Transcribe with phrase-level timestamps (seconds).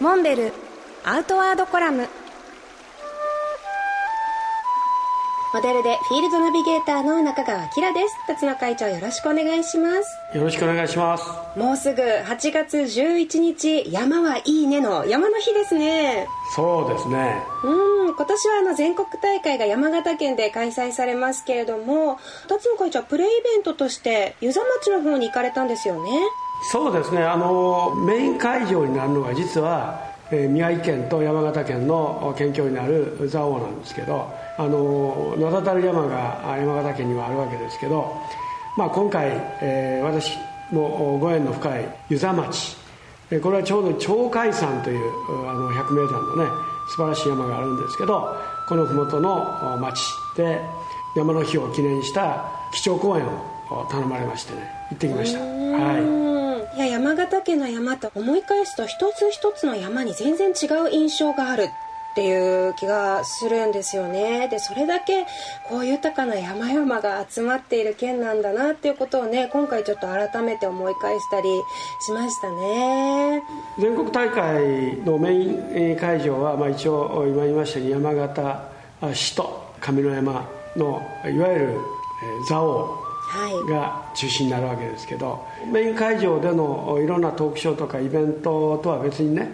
[0.00, 0.52] モンベル
[1.04, 2.06] アウトワードコラム
[5.54, 8.14] モデルでフィールドナビゲーターの中川明です。
[8.26, 10.36] 辰野会長よろしくお願いします。
[10.36, 11.24] よろしくお願いします。
[11.58, 16.28] もうすぐ8月11日山はいいねの山の日ですね。
[16.54, 17.42] そうですね。
[17.64, 26.10] うん今年はあの全国大会が山形県で開催されますけれども辰野会長はプレイイベントとして遊佐町の方に行かれたんですよね。
[26.70, 27.22] そうですね。
[27.22, 38.14] あのメイン会場になるのが実は、え、宮城県と山形県の県境になる蔵王なんですけどあの名だたる山が山形県にはあるわけですけど、
[38.76, 39.30] まあ、今回、
[39.62, 40.36] えー、私
[40.70, 42.76] もご縁の深い遊佐町
[43.42, 46.50] これはちょうど鳥海山というあの百名山のね
[46.88, 48.34] 素晴らしい山があるんですけど
[48.68, 50.00] この麓の町
[50.36, 50.60] で
[51.16, 55.40] 山の日を記念した基調講演を頼まれましてね行ってきました。
[55.40, 56.37] はい。
[57.28, 64.48] いや山形県の山と思い返すと一つ一つの山に全然違う印象があるっていう気がするんですよね。
[64.48, 65.26] でそれだけ
[65.68, 71.48] こう豊かな山々が集まっている県なんだなっていうことをね今回ちょっと改めて思い返したり
[72.00, 73.42] しましたね。
[73.78, 78.62] 全国大会のメイン会場は、まあ、一応今言いましたように山形
[79.14, 81.80] 市と上山のいわゆる
[82.48, 83.07] 蔵王
[83.68, 89.50] が中心になるわけですけど、メイン会場でのいろんなトークショーとかイベントとは別にね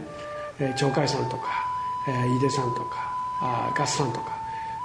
[0.79, 1.65] 鳥海山とか
[2.09, 4.37] え井出さんとかあガスさんとか、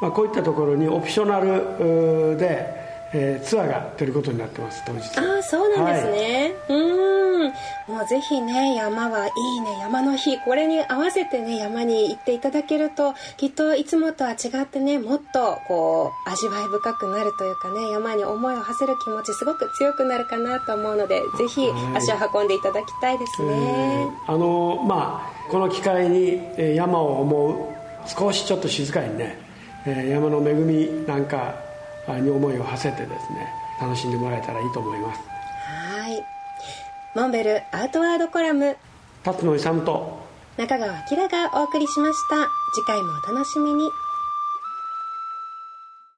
[0.01, 2.65] まあ、こういったところにオプショナルで、
[3.13, 5.19] えー、ツアーが出ることになってます当日。
[5.19, 6.78] ああそうなんですね、はい、
[8.09, 21.61] ぜひね山はいいね山の日これに合わせてね山に行っていただけるときっといつもとは違ってねもっとこう味わい深くなるというかね山に思いを馳せる気持ちすごく強くなるかなと思うのでぜひ
[21.95, 26.41] 足を運んでいただきたいですね、あのまあこの機会に
[26.75, 29.37] 山を思う少しちょっと静かにね
[29.85, 31.53] 山の恵みなんか
[32.07, 35.19] に思いを馳せてですね楽しんでもらえたらいいと思います。
[35.27, 35.38] はい
[37.15, 38.77] モンベルアウトワードコラム。
[39.23, 40.19] 辰野勇と。
[40.57, 42.47] 中川明がお送りしました。
[42.75, 43.89] 次回もお楽しみに